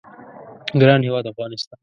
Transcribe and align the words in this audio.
ګران 0.79 1.01
هیواد 1.07 1.25
افغانستان 1.31 1.79